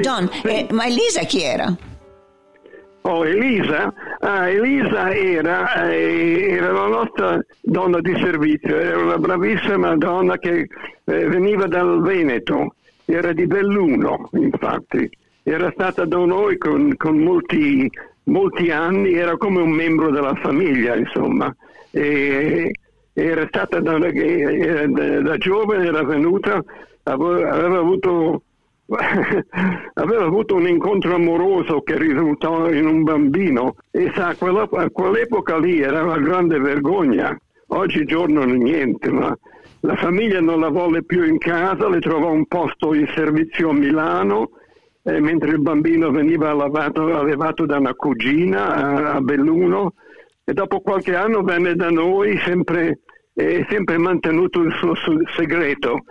John, 0.00 0.28
eh, 0.44 0.66
ma 0.70 0.86
Elisa 0.86 1.22
chi 1.22 1.42
era? 1.42 1.76
Oh, 3.02 3.24
Elisa? 3.24 3.92
Ah, 4.18 4.48
Elisa 4.50 5.14
era, 5.14 5.88
eh, 5.88 6.48
era, 6.50 6.72
la 6.72 6.86
nostra 6.88 7.40
donna 7.60 8.00
di 8.00 8.12
servizio, 8.18 8.76
era 8.76 8.98
una 8.98 9.18
bravissima 9.18 9.96
donna 9.96 10.36
che 10.38 10.66
eh, 11.04 11.28
veniva 11.28 11.66
dal 11.66 12.02
Veneto, 12.02 12.74
era 13.04 13.32
di 13.32 13.46
Belluno, 13.46 14.28
infatti. 14.32 15.08
Era 15.44 15.70
stata 15.72 16.04
da 16.04 16.16
noi 16.16 16.58
con, 16.58 16.94
con 16.96 17.18
molti, 17.18 17.88
molti, 18.24 18.72
anni, 18.72 19.12
era 19.12 19.36
come 19.36 19.60
un 19.60 19.70
membro 19.70 20.10
della 20.10 20.34
famiglia, 20.34 20.96
insomma. 20.96 21.54
E, 21.92 22.72
era 23.12 23.46
stata 23.46 23.78
da, 23.78 23.98
da, 23.98 25.20
da 25.20 25.36
giovane, 25.38 25.86
era 25.86 26.02
venuta, 26.02 26.60
aveva 27.04 27.78
avuto 27.78 28.42
aveva 29.94 30.24
avuto 30.24 30.54
un 30.54 30.68
incontro 30.68 31.14
amoroso 31.14 31.80
che 31.80 31.98
risultò 31.98 32.70
in 32.70 32.86
un 32.86 33.02
bambino. 33.02 33.76
E 33.90 34.12
sa, 34.14 34.34
quella, 34.36 34.68
a 34.70 34.90
quell'epoca 34.90 35.58
lì 35.58 35.80
era 35.80 36.02
una 36.02 36.18
grande 36.18 36.58
vergogna. 36.58 37.36
Oggigiorno 37.68 38.44
niente, 38.44 39.10
ma 39.10 39.36
la 39.80 39.96
famiglia 39.96 40.40
non 40.40 40.60
la 40.60 40.68
volle 40.68 41.02
più 41.02 41.24
in 41.24 41.38
casa, 41.38 41.88
le 41.88 41.98
trovò 41.98 42.30
un 42.30 42.46
posto 42.46 42.94
in 42.94 43.08
servizio 43.14 43.70
a 43.70 43.74
Milano, 43.74 44.50
eh, 45.02 45.20
mentre 45.20 45.50
il 45.50 45.60
bambino 45.60 46.10
veniva 46.10 46.50
allevato, 46.50 47.16
allevato 47.16 47.66
da 47.66 47.78
una 47.78 47.94
cugina 47.94 48.74
a, 48.74 49.14
a, 49.14 49.20
Belluno. 49.20 49.94
E 50.44 50.52
dopo 50.52 50.78
qualche 50.78 51.16
anno 51.16 51.42
venne 51.42 51.74
da 51.74 51.90
noi 51.90 52.38
sempre, 52.38 53.00
eh, 53.34 53.66
sempre 53.68 53.98
mantenuto 53.98 54.60
il 54.60 54.72
suo 54.74 54.94
segreto 55.34 56.04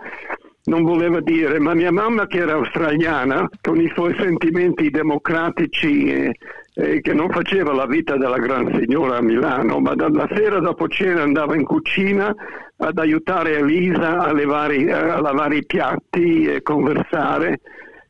non 0.66 0.82
voleva 0.82 1.20
dire, 1.20 1.58
ma 1.58 1.74
mia 1.74 1.92
mamma 1.92 2.26
che 2.26 2.38
era 2.38 2.54
australiana, 2.54 3.48
con 3.60 3.80
i 3.80 3.90
suoi 3.94 4.14
sentimenti 4.18 4.90
democratici 4.90 6.06
e, 6.06 6.36
e 6.74 7.00
che 7.00 7.14
non 7.14 7.30
faceva 7.30 7.72
la 7.72 7.86
vita 7.86 8.16
della 8.16 8.38
gran 8.38 8.76
signora 8.78 9.18
a 9.18 9.22
Milano, 9.22 9.78
ma 9.78 9.94
la 9.94 10.28
sera 10.34 10.58
dopo 10.58 10.88
cena 10.88 11.22
andava 11.22 11.54
in 11.54 11.64
cucina 11.64 12.34
ad 12.78 12.98
aiutare 12.98 13.58
Elisa 13.58 14.18
a, 14.18 14.32
levare, 14.32 14.92
a 14.92 15.20
lavare 15.20 15.56
i 15.56 15.66
piatti 15.66 16.46
e 16.46 16.62
conversare. 16.62 17.60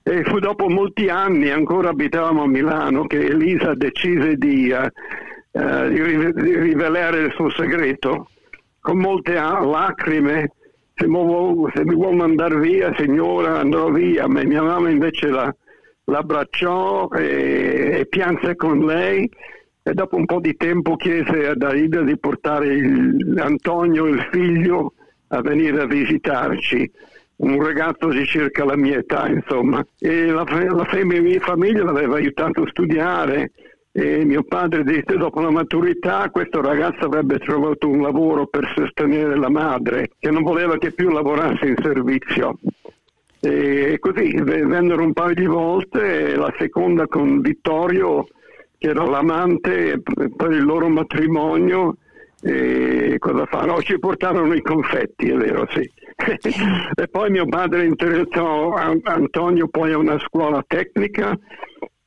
E 0.03 0.23
fu 0.25 0.39
dopo 0.39 0.69
molti 0.69 1.09
anni, 1.09 1.51
ancora 1.51 1.91
abitavamo 1.91 2.45
a 2.45 2.49
Milano, 2.49 3.07
che 3.07 3.19
Elisa 3.27 3.75
decise 3.75 4.37
di, 4.37 4.71
uh, 4.71 5.61
uh, 5.61 5.89
di 5.89 6.59
rivelare 6.59 7.23
il 7.23 7.33
suo 7.33 7.51
segreto 7.51 8.29
con 8.81 8.99
molte 8.99 9.35
lacrime 9.35 10.53
se, 10.97 11.07
muovo, 11.07 11.71
se 11.75 11.85
mi 11.85 11.95
vuole 11.95 12.17
mandare 12.17 12.59
via 12.59 12.95
signora 12.97 13.59
andrò 13.59 13.91
via, 13.91 14.27
ma 14.27 14.43
mia 14.45 14.63
mamma 14.63 14.89
invece 14.89 15.29
la, 15.29 15.55
l'abbracciò 16.05 17.09
e, 17.11 17.99
e, 17.99 18.07
pianse 18.07 18.57
con 18.57 18.85
lei 18.87 19.31
e 19.83 19.93
dopo 19.93 20.17
un 20.17 20.25
po' 20.25 20.41
di 20.41 20.57
tempo 20.57 20.97
chiese 20.97 21.49
ad 21.49 21.63
Aida 21.63 22.01
di 22.01 22.19
portare 22.19 22.69
il, 22.75 23.39
Antonio, 23.39 24.07
il 24.07 24.27
figlio, 24.33 24.95
a 25.29 25.43
venire 25.43 25.83
a 25.83 25.87
visitarci 25.87 26.91
un 27.37 27.63
ragazzo 27.63 28.09
di 28.09 28.25
circa 28.25 28.65
la 28.65 28.77
mia 28.77 28.99
età, 28.99 29.29
insomma. 29.29 29.85
E 29.99 30.27
la, 30.27 30.45
la, 30.45 30.73
la 30.73 31.05
mia 31.05 31.41
famiglia 31.41 31.85
l'aveva 31.85 32.17
aiutato 32.17 32.63
a 32.63 32.69
studiare 32.69 33.53
e 33.99 34.27
mio 34.27 34.43
padre 34.43 34.85
disse 34.85 35.17
dopo 35.17 35.41
la 35.41 35.51
maturità 35.51 36.29
questo 36.29 36.61
ragazzo 36.61 37.07
avrebbe 37.07 37.39
trovato 37.39 37.89
un 37.89 38.03
lavoro 38.03 38.47
per 38.47 38.71
sostenere 38.77 39.39
la 39.39 39.49
madre 39.49 40.11
che 40.19 40.31
non 40.31 40.43
voleva 40.43 40.77
che 40.77 40.93
più 40.93 41.09
lavorasse 41.09 41.65
in 41.65 41.77
servizio. 41.81 42.59
E 43.41 43.97
così 43.99 44.39
vennero 44.43 45.03
un 45.03 45.15
paio 45.15 45.33
di 45.33 45.47
volte, 45.47 46.37
la 46.37 46.53
seconda 46.59 47.07
con 47.07 47.41
Vittorio 47.41 48.27
che 48.77 48.89
era 48.89 49.03
l'amante 49.07 50.03
per 50.37 50.51
il 50.51 50.65
loro 50.65 50.89
matrimonio 50.89 51.97
e 52.43 53.17
cosa 53.19 53.47
fanno? 53.47 53.81
Ci 53.81 53.99
portarono 53.99 54.53
i 54.53 54.61
confetti, 54.61 55.31
è 55.31 55.37
vero, 55.37 55.67
sì. 55.71 55.91
e 56.95 57.09
poi 57.09 57.31
mio 57.31 57.47
padre 57.47 57.87
interessò 57.87 58.75
Antonio 58.75 59.69
poi 59.69 59.93
a 59.93 59.99
una 59.99 60.19
scuola 60.19 60.63
tecnica 60.67 61.35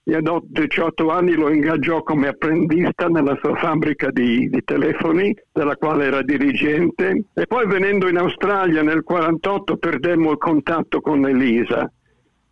e 0.09 0.15
a 0.15 0.41
18 0.41 1.09
anni 1.09 1.33
lo 1.33 1.51
ingaggiò 1.51 2.01
come 2.01 2.27
apprendista 2.27 3.07
nella 3.07 3.37
sua 3.41 3.55
fabbrica 3.55 4.09
di, 4.09 4.49
di, 4.49 4.63
telefoni, 4.63 5.35
della 5.51 5.75
quale 5.75 6.05
era 6.05 6.23
dirigente, 6.23 7.25
e 7.33 7.45
poi 7.45 7.67
venendo 7.67 8.07
in 8.07 8.17
Australia 8.17 8.81
nel 8.81 9.03
1948 9.05 9.77
perdemmo 9.77 10.31
il 10.31 10.37
contatto 10.37 11.01
con 11.01 11.27
Elisa. 11.27 11.91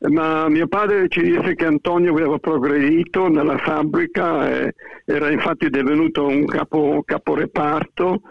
Ma 0.10 0.48
mio 0.48 0.68
padre 0.68 1.08
ci 1.08 1.24
disse 1.24 1.56
che 1.56 1.66
Antonio 1.66 2.12
aveva 2.12 2.38
progredito 2.38 3.30
nella 3.30 3.58
fabbrica, 3.58 4.72
era 5.04 5.32
infatti 5.32 5.72
divenuto 5.72 6.28
un 6.28 6.46
capo, 6.46 7.02
caporeparto 7.04 8.22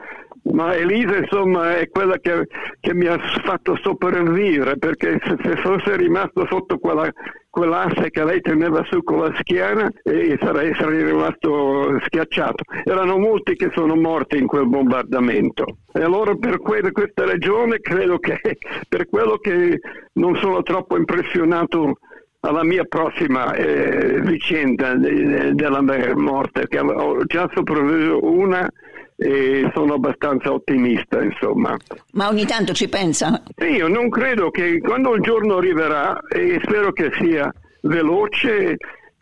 ma 0.52 0.74
Elisa 0.76 1.16
insomma 1.16 1.76
è 1.76 1.88
quella 1.88 2.18
che, 2.18 2.46
che, 2.80 2.94
mi 2.94 3.06
ha 3.06 3.18
fatto 3.42 3.76
sopravvivere 3.82 4.78
perché 4.78 5.18
se, 5.22 5.36
se 5.42 5.56
fosse 5.56 5.96
rimasto 5.96 6.46
sotto 6.48 6.78
quella, 6.78 7.10
quell'asse 7.56 8.10
che 8.10 8.22
lei 8.22 8.42
teneva 8.42 8.84
su 8.84 9.02
con 9.02 9.20
la 9.20 9.34
schiena 9.38 9.90
e 10.02 10.36
sarei, 10.38 10.74
sarei 10.74 11.02
rimasto 11.04 11.98
schiacciato. 12.04 12.64
Erano 12.84 13.16
molti 13.16 13.56
che 13.56 13.70
sono 13.74 13.96
morti 13.96 14.36
in 14.36 14.46
quel 14.46 14.66
bombardamento. 14.68 15.78
E 15.90 16.02
allora 16.02 16.34
per 16.34 16.58
que- 16.58 16.92
questa 16.92 17.24
ragione 17.24 17.80
credo 17.80 18.18
che 18.18 18.38
per 18.86 19.08
quello 19.08 19.38
che 19.38 19.80
non 20.12 20.36
sono 20.36 20.62
troppo 20.62 20.98
impressionato 20.98 21.98
alla 22.40 22.62
mia 22.62 22.84
prossima 22.84 23.54
eh, 23.54 24.20
vicenda 24.20 24.94
de- 24.94 25.54
della 25.54 25.80
morte, 26.14 26.68
che 26.68 26.78
ho 26.78 27.24
già 27.24 27.50
sopravvissuto 27.54 28.20
una 28.22 28.70
e 29.16 29.70
sono 29.74 29.94
abbastanza 29.94 30.52
ottimista, 30.52 31.22
insomma. 31.22 31.76
Ma 32.12 32.28
ogni 32.28 32.44
tanto 32.44 32.72
ci 32.74 32.88
pensa? 32.88 33.42
Sì, 33.56 33.64
io 33.64 33.88
non 33.88 34.10
credo 34.10 34.50
che 34.50 34.78
quando 34.78 35.14
il 35.14 35.22
giorno 35.22 35.56
arriverà, 35.56 36.20
e 36.28 36.60
spero 36.62 36.92
che 36.92 37.10
sia 37.18 37.52
veloce, 37.82 38.76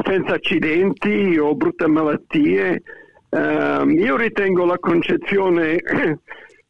senza 0.04 0.34
accidenti 0.34 1.38
o 1.38 1.54
brutte 1.54 1.86
malattie, 1.86 2.82
ehm, 3.30 3.90
io 3.90 4.16
ritengo 4.16 4.64
la 4.64 4.78
concezione, 4.78 5.78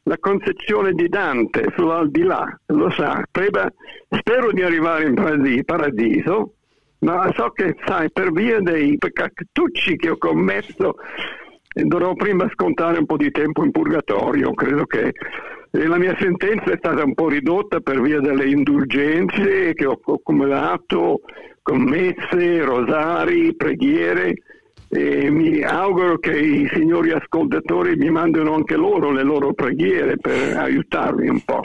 la 0.06 0.18
concezione 0.18 0.92
di 0.92 1.08
Dante 1.08 1.72
sull'aldilà, 1.74 2.60
lo 2.66 2.90
sa, 2.90 3.22
spero 3.30 4.52
di 4.52 4.62
arrivare 4.62 5.06
in 5.06 5.64
paradiso, 5.64 6.52
ma 6.98 7.30
so 7.34 7.50
che, 7.50 7.74
sai, 7.86 8.10
per 8.10 8.32
via 8.32 8.60
dei 8.60 8.98
peccatucci 8.98 9.96
che 9.96 10.10
ho 10.10 10.18
commesso, 10.18 10.96
dovrò 11.82 12.14
prima 12.14 12.48
scontare 12.52 12.98
un 12.98 13.06
po' 13.06 13.16
di 13.16 13.30
tempo 13.30 13.64
in 13.64 13.70
purgatorio, 13.70 14.54
credo 14.54 14.86
che 14.86 15.12
la 15.72 15.98
mia 15.98 16.16
sentenza 16.20 16.70
è 16.70 16.76
stata 16.76 17.02
un 17.02 17.14
po' 17.14 17.28
ridotta 17.28 17.80
per 17.80 18.00
via 18.00 18.20
delle 18.20 18.48
indulgenze 18.48 19.74
che 19.74 19.86
ho 19.86 19.98
accumulato, 20.06 21.22
commesse, 21.62 22.62
rosari, 22.62 23.54
preghiere 23.56 24.34
e 24.88 25.28
mi 25.30 25.60
auguro 25.62 26.18
che 26.18 26.38
i 26.38 26.70
signori 26.72 27.10
ascoltatori 27.10 27.96
mi 27.96 28.10
mandino 28.10 28.54
anche 28.54 28.76
loro 28.76 29.10
le 29.10 29.24
loro 29.24 29.52
preghiere 29.52 30.16
per 30.16 30.56
aiutarmi 30.56 31.28
un 31.28 31.40
po'. 31.44 31.64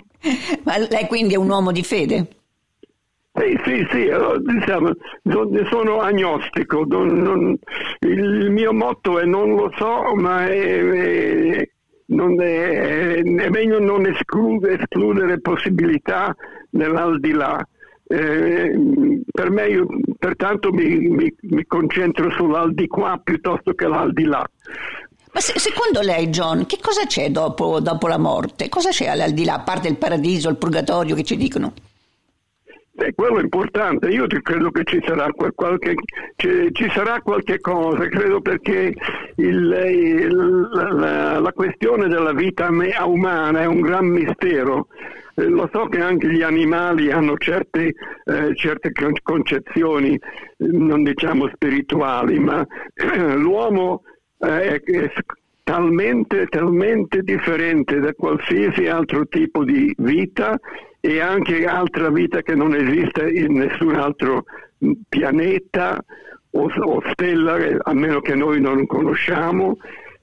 Ma 0.63 0.77
lei 0.77 1.05
quindi 1.07 1.35
è 1.35 1.37
un 1.37 1.49
uomo 1.49 1.71
di 1.71 1.83
fede? 1.83 2.38
Sì, 3.39 3.57
sì, 3.63 3.87
sì, 3.89 4.09
diciamo, 4.53 4.91
sono 5.69 5.99
agnostico, 6.01 6.83
non, 6.85 7.07
non, 7.07 7.57
il 7.99 8.51
mio 8.51 8.73
motto 8.73 9.17
è 9.17 9.23
non 9.23 9.55
lo 9.55 9.71
so, 9.77 10.13
ma 10.15 10.45
è, 10.45 10.81
è, 10.81 11.59
è, 11.59 13.23
è 13.23 13.49
meglio 13.49 13.79
non 13.79 14.05
escludere, 14.07 14.79
escludere 14.79 15.39
possibilità 15.39 16.35
nell'aldilà. 16.71 17.65
Eh, 18.11 18.77
per 19.31 19.51
me, 19.51 19.67
io, 19.67 19.87
pertanto, 20.17 20.73
mi, 20.73 20.97
mi, 21.07 21.33
mi 21.41 21.65
concentro 21.65 22.29
sull'aldiquà 22.31 23.21
piuttosto 23.23 23.73
che 23.73 23.87
l'aldilà. 23.87 24.43
Ma 25.31 25.39
se, 25.39 25.57
secondo 25.59 26.01
lei, 26.01 26.27
John, 26.27 26.65
che 26.65 26.79
cosa 26.81 27.05
c'è 27.05 27.29
dopo, 27.29 27.79
dopo 27.79 28.07
la 28.07 28.17
morte? 28.17 28.67
Cosa 28.67 28.89
c'è 28.89 29.07
all'aldilà, 29.07 29.53
a 29.53 29.59
parte 29.61 29.87
il 29.87 29.95
paradiso, 29.95 30.49
il 30.49 30.57
purgatorio 30.57 31.15
che 31.15 31.23
ci 31.23 31.37
dicono? 31.37 31.71
E 33.01 33.13
quello 33.13 33.39
è 33.39 33.43
importante, 33.43 34.09
io 34.09 34.27
credo 34.27 34.71
che 34.71 34.83
ci 34.83 35.01
sarà 35.05 35.29
qualche, 35.31 35.95
ci 36.35 36.89
sarà 36.93 37.21
qualche 37.21 37.59
cosa, 37.61 38.05
credo 38.07 38.41
perché 38.41 38.93
il, 39.35 39.73
il, 39.87 40.69
la, 40.73 41.39
la, 41.39 41.53
questione 41.53 42.09
della 42.09 42.33
vita 42.33 42.69
umana 43.05 43.61
è 43.61 43.65
un 43.65 43.79
gran 43.79 44.05
mistero. 44.05 44.87
Eh, 45.35 45.45
lo 45.45 45.69
so 45.71 45.85
che 45.85 46.01
anche 46.01 46.29
gli 46.29 46.41
animali 46.41 47.09
hanno 47.09 47.37
certe, 47.37 47.93
eh, 48.25 48.55
certe 48.55 48.91
concezioni, 49.23 50.19
non 50.57 51.03
diciamo 51.03 51.47
spirituali, 51.53 52.37
ma 52.37 52.65
eh, 52.93 53.35
l'uomo 53.35 54.03
è, 54.37 54.81
è 54.83 55.11
talmente, 55.69 56.47
talmente 56.47 57.21
differente 57.21 57.99
da 57.99 58.11
qualsiasi 58.15 58.87
altro 58.87 59.27
tipo 59.27 59.63
di 59.63 59.93
vita 59.99 60.59
e 60.99 61.19
anche 61.19 61.63
altra 61.67 62.09
vita 62.09 62.41
che 62.41 62.55
non 62.55 62.73
esiste 62.73 63.29
in 63.29 63.53
nessun 63.53 63.93
altro 63.93 64.45
pianeta 65.07 66.03
o, 66.51 66.71
o 66.75 67.03
stella, 67.11 67.57
a 67.83 67.93
meno 67.93 68.19
che 68.19 68.33
noi 68.33 68.59
non 68.59 68.87
conosciamo, 68.87 69.77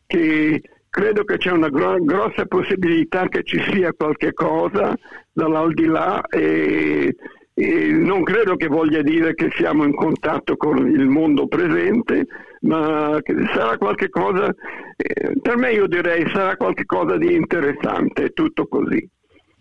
che 0.04 0.62
credo 0.90 1.22
che 1.22 1.36
c'è 1.36 1.52
una 1.52 1.68
gro- 1.68 2.02
grossa 2.02 2.46
possibilità 2.46 3.28
che 3.28 3.44
ci 3.44 3.62
sia 3.70 3.92
qualche 3.92 4.32
cosa 4.32 4.98
dall'aldilà 5.32 6.26
e, 6.26 7.14
e 7.58 7.90
non 7.90 8.22
credo 8.22 8.54
che 8.56 8.66
voglia 8.66 9.00
dire 9.00 9.34
che 9.34 9.48
siamo 9.56 9.84
in 9.84 9.94
contatto 9.94 10.58
con 10.58 10.76
il 10.90 11.06
mondo 11.06 11.46
presente, 11.46 12.26
ma 12.60 13.18
sarà 13.54 13.78
qualche 13.78 14.10
cosa, 14.10 14.54
eh, 14.94 15.40
per 15.40 15.56
me 15.56 15.72
io 15.72 15.86
direi 15.86 16.28
sarà 16.34 16.54
qualche 16.56 16.84
cosa 16.84 17.16
di 17.16 17.34
interessante, 17.34 18.34
tutto 18.34 18.66
così. 18.66 19.08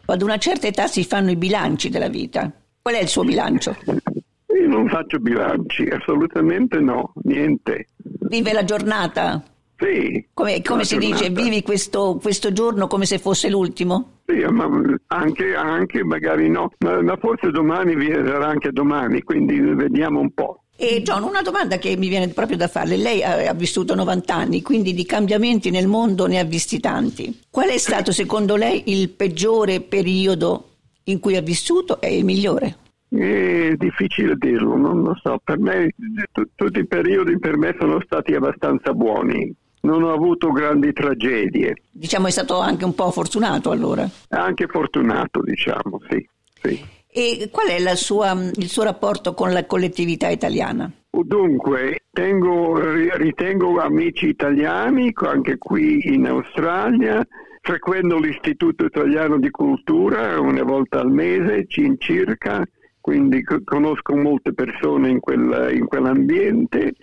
Ad 0.08 0.22
una 0.22 0.38
certa 0.38 0.68
età 0.68 0.88
si 0.88 1.06
fanno 1.06 1.32
i 1.32 1.38
bilanci 1.38 1.88
della 1.90 2.10
vita. 2.10 2.52
Qual 2.82 2.96
è 2.96 3.02
il 3.02 3.08
suo 3.08 3.24
bilancio? 3.24 3.78
Io 3.86 4.68
non 4.68 4.90
faccio 4.90 5.18
bilanci, 5.20 5.88
assolutamente 5.88 6.82
no, 6.82 7.14
niente. 7.24 7.88
Vive 8.28 8.52
la 8.52 8.66
giornata? 8.66 9.42
Sì. 9.78 10.26
Come, 10.34 10.62
come 10.62 10.86
si 10.86 10.98
giornata. 10.98 11.28
dice, 11.28 11.30
vivi 11.32 11.62
questo, 11.62 12.18
questo, 12.22 12.52
giorno 12.54 12.88
come 12.88 13.06
se 13.06 13.20
fosse 13.20 13.50
l'ultimo? 13.50 14.22
Sì, 14.26 14.46
ma 14.50 14.70
anche, 15.08 15.54
anche 15.54 16.04
magari 16.04 16.50
no, 16.50 16.72
ma, 16.80 17.02
ma 17.02 17.18
forse 17.18 17.52
domani 17.52 17.94
sarà 18.12 18.48
anche 18.48 18.72
domani, 18.72 19.22
quindi 19.22 19.60
vediamo 19.60 20.20
un 20.20 20.32
po'. 20.32 20.62
E 20.78 21.02
John, 21.04 21.24
una 21.24 21.42
domanda 21.42 21.78
che 21.78 21.96
mi 21.96 22.10
viene 22.10 22.28
proprio 22.30 22.58
da 22.58 22.68
farle. 22.68 22.98
Lei 22.98 23.24
ha, 23.24 23.54
vissuto 23.54 23.96
90 23.96 24.34
anni, 24.34 24.62
quindi 24.62 24.94
di 24.94 25.06
cambiamenti 25.06 25.70
nel 25.70 25.88
mondo 25.88 26.28
ne 26.28 26.40
ha 26.40 26.44
visti 26.44 26.82
tanti. 26.82 27.40
Qual 27.50 27.70
è 27.70 27.78
stato 27.78 28.12
secondo 28.12 28.58
lei 28.58 28.84
il 28.88 29.10
peggiore 29.10 29.80
periodo 29.80 30.72
in 31.06 31.20
cui 31.20 31.38
ha 31.38 31.42
vissuto 31.42 32.02
e 32.02 32.18
il 32.18 32.26
migliore? 32.26 32.76
È 33.08 33.74
difficile 33.78 34.36
dirlo, 34.38 34.76
non 34.76 35.02
lo 35.02 35.18
so. 35.22 35.40
Per 35.42 35.58
me 35.60 35.94
t- 36.34 36.50
tutti 36.56 36.80
i 36.80 36.86
periodi 36.86 37.40
per 37.40 37.56
me 37.56 37.74
sono 37.80 38.02
stati 38.02 38.34
abbastanza 38.34 38.92
buoni. 38.92 39.56
Non 39.86 40.02
ho 40.02 40.12
avuto 40.12 40.52
grandi 40.52 40.92
tragedie. 40.94 41.76
Diciamo 41.92 42.26
è 42.28 42.32
stato 42.32 42.60
anche 42.60 42.86
un 42.86 42.96
po' 42.96 43.12
fortunato 43.12 43.70
allora. 43.70 44.10
Anche 44.30 44.66
fortunato, 44.66 45.42
diciamo, 45.42 46.02
sì. 46.10 46.28
sì. 46.62 46.84
E 47.08 47.50
qual 47.52 47.68
è 47.68 47.96
sua, 47.96 48.32
il 48.56 48.68
suo 48.68 48.84
rapporto 48.84 49.36
con 49.36 49.54
la 49.54 49.66
collettività 49.66 50.28
italiana? 50.30 50.92
Dunque, 51.12 52.08
tengo, 52.12 52.78
ritengo 53.16 53.80
amici 53.80 54.28
italiani 54.28 55.14
anche 55.16 55.58
qui 55.58 56.14
in 56.14 56.26
Australia, 56.26 57.26
frequento 57.62 58.18
l'Istituto 58.18 58.86
Italiano 58.86 59.38
di 59.38 59.50
Cultura 59.50 60.40
una 60.42 60.64
volta 60.64 61.00
al 61.00 61.12
mese 61.12 61.68
circa, 62.00 62.66
quindi 63.00 63.44
conosco 63.64 64.16
molte 64.16 64.54
persone 64.54 65.10
in, 65.10 65.20
quel, 65.20 65.70
in 65.74 65.86
quell'ambiente 65.86 66.96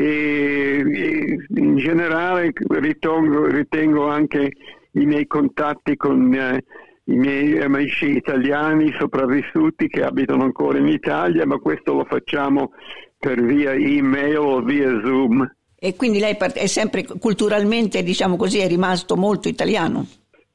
e, 0.00 1.36
in 1.56 1.76
generale 1.76 2.52
ritengo, 2.68 3.46
ritengo, 3.46 4.06
anche 4.06 4.52
i 4.92 5.04
miei 5.04 5.26
contatti 5.26 5.96
con 5.96 6.32
eh, 6.32 6.64
i 7.04 7.16
miei 7.16 7.60
amici 7.60 8.16
italiani 8.16 8.94
sopravvissuti 8.96 9.88
che 9.88 10.04
abitano 10.04 10.44
ancora 10.44 10.78
in 10.78 10.86
Italia, 10.86 11.44
ma 11.46 11.58
questo 11.58 11.94
lo 11.94 12.04
facciamo 12.04 12.70
per 13.18 13.42
via 13.42 13.72
email 13.74 14.36
o 14.36 14.60
via 14.60 14.88
Zoom. 15.04 15.50
E 15.76 15.96
quindi 15.96 16.20
lei 16.20 16.36
è 16.36 16.66
sempre 16.66 17.04
culturalmente, 17.04 18.04
diciamo 18.04 18.36
così, 18.36 18.58
è 18.58 18.68
rimasto 18.68 19.16
molto 19.16 19.48
italiano? 19.48 20.06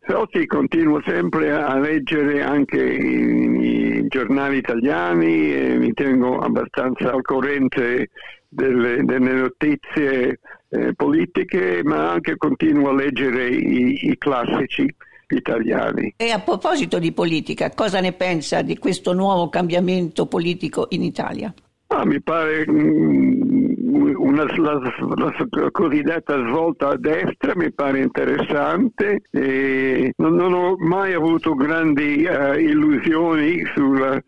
So, 0.05 0.27
sì, 0.31 0.45
continuo 0.45 1.01
sempre 1.05 1.51
a 1.51 1.77
leggere 1.77 2.41
anche 2.41 2.81
i, 2.81 3.99
i 3.99 4.07
giornali 4.07 4.57
italiani 4.57 5.53
e 5.53 5.77
mi 5.77 5.93
tengo 5.93 6.39
abbastanza 6.39 7.11
al 7.11 7.21
corrente 7.21 8.09
delle, 8.53 9.03
delle 9.03 9.33
notizie 9.33 10.39
eh, 10.69 10.93
politiche, 10.95 11.81
ma 11.83 12.11
anche 12.11 12.37
continuo 12.37 12.89
a 12.89 12.95
leggere 12.95 13.47
i, 13.47 14.09
i 14.09 14.17
classici 14.17 14.85
italiani. 15.27 16.13
E 16.17 16.31
a 16.31 16.39
proposito 16.39 16.99
di 16.99 17.11
politica, 17.11 17.71
cosa 17.71 17.99
ne 17.99 18.13
pensa 18.13 18.61
di 18.61 18.77
questo 18.77 19.13
nuovo 19.13 19.49
cambiamento 19.49 20.27
politico 20.27 20.87
in 20.89 21.03
Italia? 21.03 21.53
Ah, 21.87 22.05
mi 22.05 22.21
pare 22.21 22.65
mm, 22.67 24.15
una, 24.17 24.45
la, 24.57 24.79
la, 25.15 25.71
cosiddetta 25.71 26.35
svolta 26.47 26.89
a 26.89 26.97
destra 26.97 27.53
mi 27.55 27.71
pare 27.71 27.99
interessante 27.99 29.21
non, 29.31 30.35
non 30.35 30.53
ho 30.53 30.75
mai 30.77 31.13
avuto 31.13 31.53
grandi 31.53 32.25
uh, 32.25 32.57
illusioni 32.57 33.63
sulla, 33.75 34.19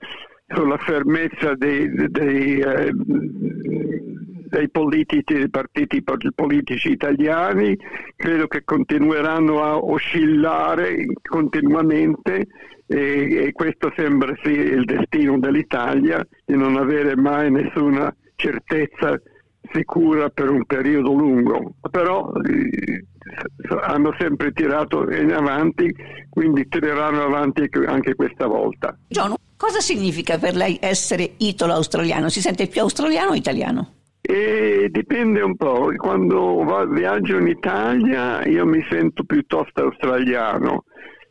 sulla 0.47 0.77
fermezza 0.77 1.55
dei, 1.55 1.89
dei, 2.09 2.61
uh, 2.61 2.89
dei 4.55 4.69
politici, 4.69 5.49
partiti 5.49 6.01
politici 6.33 6.91
italiani, 6.91 7.77
credo 8.15 8.47
che 8.47 8.63
continueranno 8.63 9.61
a 9.61 9.77
oscillare 9.77 11.05
continuamente 11.21 12.47
e, 12.87 13.47
e 13.47 13.51
questo 13.51 13.91
sembra 13.97 14.33
sia 14.41 14.61
il 14.63 14.85
destino 14.85 15.37
dell'Italia, 15.39 16.25
di 16.45 16.55
non 16.55 16.77
avere 16.77 17.17
mai 17.17 17.51
nessuna 17.51 18.15
certezza 18.35 19.19
sicura 19.73 20.29
per 20.29 20.49
un 20.49 20.63
periodo 20.63 21.11
lungo, 21.11 21.73
però 21.91 22.31
eh, 22.47 23.03
hanno 23.81 24.15
sempre 24.17 24.53
tirato 24.53 25.11
in 25.11 25.33
avanti, 25.33 25.93
quindi 26.29 26.65
tireranno 26.69 27.23
avanti 27.23 27.69
anche 27.85 28.15
questa 28.15 28.47
volta. 28.47 28.97
John, 29.09 29.35
cosa 29.57 29.81
significa 29.81 30.37
per 30.37 30.55
lei 30.55 30.77
essere 30.79 31.33
italo-australiano? 31.39 32.29
Si 32.29 32.39
sente 32.39 32.67
più 32.67 32.79
australiano 32.79 33.31
o 33.31 33.35
italiano? 33.35 33.89
E 34.27 34.87
dipende 34.89 35.41
un 35.41 35.55
po', 35.55 35.91
quando 35.97 36.65
viaggio 36.89 37.37
in 37.37 37.45
Italia 37.45 38.43
io 38.45 38.65
mi 38.65 38.83
sento 38.89 39.23
piuttosto 39.23 39.83
australiano 39.83 40.85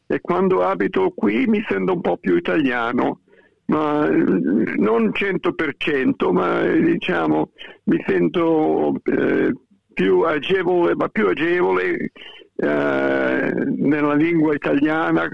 e 0.06 0.20
quando 0.20 0.62
abito 0.62 1.10
qui 1.10 1.44
mi 1.48 1.64
sento 1.66 1.94
un 1.94 2.00
po' 2.00 2.18
più 2.18 2.36
italiano, 2.36 3.22
ma 3.66 4.08
non 4.08 5.10
100%, 5.12 6.30
ma 6.30 6.62
diciamo 6.62 7.50
mi 7.84 8.04
sento 8.06 8.94
eh, 9.02 9.52
più 9.92 10.20
agevole, 10.20 10.94
ma 10.94 11.08
più 11.08 11.26
agevole 11.26 12.12
eh, 12.54 13.52
nella 13.76 14.14
lingua 14.14 14.54
italiana 14.54 15.28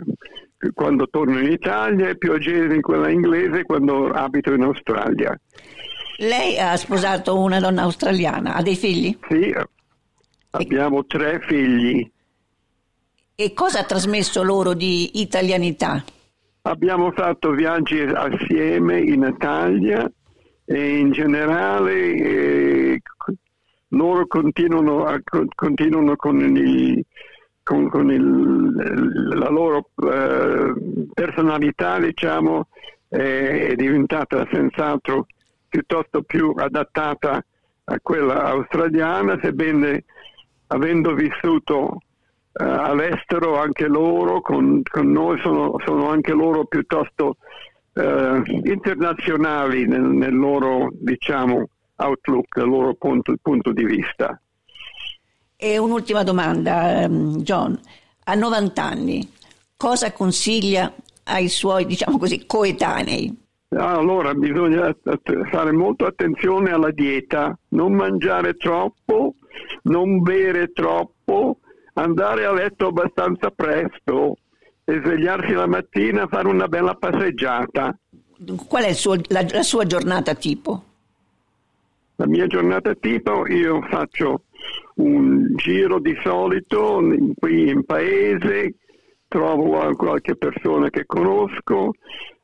quando 0.72 1.08
torno 1.10 1.38
in 1.40 1.52
Italia 1.52 2.08
e 2.08 2.16
più 2.16 2.32
agevole 2.32 2.76
in 2.76 2.80
quella 2.80 3.10
inglese 3.10 3.64
quando 3.64 4.08
abito 4.08 4.54
in 4.54 4.62
Australia. 4.62 5.38
Lei 6.20 6.58
ha 6.58 6.76
sposato 6.76 7.38
una 7.38 7.60
donna 7.60 7.82
australiana, 7.82 8.54
ha 8.54 8.60
dei 8.60 8.76
figli? 8.76 9.16
Sì, 9.26 9.54
abbiamo 10.50 11.06
tre 11.06 11.40
figli. 11.40 12.10
E 13.34 13.54
cosa 13.54 13.78
ha 13.78 13.84
trasmesso 13.84 14.42
loro 14.42 14.74
di 14.74 15.22
italianità? 15.22 16.04
Abbiamo 16.62 17.10
fatto 17.12 17.52
viaggi 17.52 18.00
assieme 18.00 19.00
in 19.00 19.32
Italia 19.34 20.12
e 20.66 20.98
in 20.98 21.10
generale 21.12 21.94
eh, 21.94 23.00
loro 23.88 24.26
continuano, 24.26 25.06
a, 25.06 25.18
continuano 25.54 26.16
con, 26.16 26.38
il, 26.38 27.02
con, 27.62 27.88
con 27.88 28.12
il, 28.12 29.38
la 29.38 29.48
loro 29.48 29.88
eh, 29.96 30.74
personalità, 31.14 31.98
diciamo, 31.98 32.68
è 33.08 33.72
diventata 33.74 34.46
senz'altro 34.52 35.26
piuttosto 35.70 36.22
più 36.22 36.52
adattata 36.56 37.42
a 37.84 37.98
quella 38.02 38.44
australiana, 38.44 39.38
sebbene 39.40 40.04
avendo 40.66 41.14
vissuto 41.14 41.78
uh, 41.82 41.98
all'estero 42.62 43.58
anche 43.58 43.86
loro, 43.86 44.40
con, 44.42 44.82
con 44.88 45.10
noi 45.10 45.40
sono, 45.40 45.76
sono, 45.84 46.10
anche 46.10 46.32
loro 46.32 46.66
piuttosto 46.66 47.36
uh, 47.94 48.42
internazionali 48.64 49.86
nel, 49.86 50.02
nel, 50.02 50.36
loro 50.36 50.90
diciamo, 50.92 51.68
outlook, 51.96 52.56
nel 52.56 52.68
loro 52.68 52.94
punto, 52.94 53.34
punto 53.40 53.72
di 53.72 53.84
vista. 53.84 54.38
E 55.56 55.78
un'ultima 55.78 56.22
domanda, 56.22 57.02
ehm, 57.02 57.38
John. 57.38 57.78
A 58.24 58.34
90 58.34 58.82
anni, 58.82 59.32
cosa 59.76 60.12
consiglia 60.12 60.92
ai 61.24 61.48
suoi, 61.48 61.86
diciamo 61.86 62.18
così, 62.18 62.46
coetanei? 62.46 63.48
Allora 63.72 64.34
bisogna 64.34 64.92
fare 65.50 65.70
molto 65.70 66.04
attenzione 66.04 66.72
alla 66.72 66.90
dieta, 66.90 67.56
non 67.68 67.92
mangiare 67.92 68.54
troppo, 68.54 69.34
non 69.82 70.22
bere 70.22 70.72
troppo, 70.72 71.58
andare 71.94 72.46
a 72.46 72.52
letto 72.52 72.88
abbastanza 72.88 73.50
presto 73.50 74.38
e 74.84 75.00
svegliarsi 75.04 75.52
la 75.52 75.68
mattina 75.68 76.22
a 76.22 76.26
fare 76.26 76.48
una 76.48 76.66
bella 76.66 76.94
passeggiata. 76.94 77.96
Qual 78.66 78.82
è 78.82 78.92
suo, 78.92 79.14
la, 79.28 79.46
la 79.48 79.62
sua 79.62 79.84
giornata 79.84 80.34
tipo? 80.34 80.84
La 82.16 82.26
mia 82.26 82.48
giornata 82.48 82.92
tipo 82.94 83.46
io 83.46 83.82
faccio 83.88 84.42
un 84.96 85.54
giro 85.54 86.00
di 86.00 86.18
solito 86.24 87.00
qui 87.36 87.68
in 87.68 87.84
paese, 87.84 88.74
trovo 89.28 89.94
qualche 89.94 90.34
persona 90.34 90.90
che 90.90 91.06
conosco, 91.06 91.92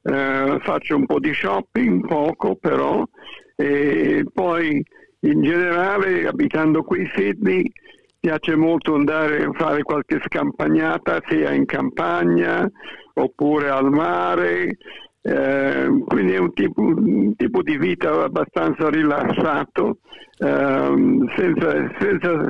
eh, 0.06 0.58
faccio 0.62 0.96
un 0.96 1.06
po' 1.06 1.18
di 1.18 1.32
shopping, 1.32 2.06
poco 2.06 2.56
però, 2.56 3.04
e 3.56 4.24
poi 4.32 4.84
in 5.20 5.42
generale 5.42 6.26
abitando 6.26 6.82
qui 6.82 7.02
a 7.02 7.10
Sydney 7.14 7.70
piace 8.20 8.54
molto 8.54 8.94
andare 8.94 9.44
a 9.44 9.52
fare 9.52 9.82
qualche 9.82 10.20
scampagnata 10.24 11.20
sia 11.28 11.52
in 11.52 11.64
campagna 11.64 12.70
oppure 13.14 13.68
al 13.70 13.90
mare, 13.90 14.76
eh, 15.22 16.02
quindi 16.06 16.32
è 16.32 16.38
un 16.38 16.52
tipo, 16.52 16.82
un 16.82 17.34
tipo, 17.34 17.62
di 17.62 17.78
vita 17.78 18.24
abbastanza 18.24 18.88
rilassato, 18.90 19.98
eh, 20.38 21.28
senza, 21.36 21.94
senza 21.98 22.48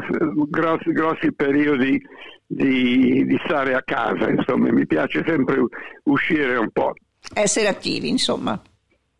grossi, 0.48 0.92
grossi, 0.92 1.32
periodi 1.32 2.00
di, 2.46 3.24
di 3.24 3.40
stare 3.44 3.74
a 3.74 3.82
casa, 3.82 4.28
insomma 4.28 4.70
mi 4.72 4.86
piace 4.86 5.22
sempre 5.26 5.64
uscire 6.04 6.56
un 6.56 6.70
po'. 6.70 6.92
Essere 7.32 7.68
attivi, 7.68 8.08
insomma. 8.08 8.60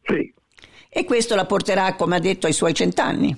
Sì. 0.03 0.33
E 0.89 1.05
questo 1.05 1.35
la 1.35 1.45
porterà, 1.45 1.95
come 1.95 2.17
ha 2.17 2.21
detto, 2.21 2.47
ai 2.47 2.53
suoi 2.53 2.73
cent'anni. 2.73 3.37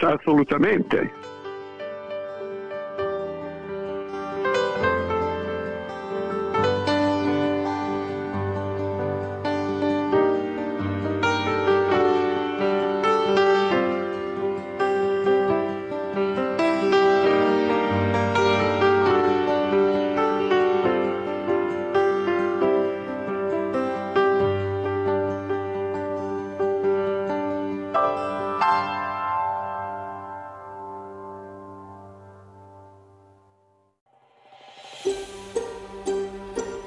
Assolutamente. 0.00 1.33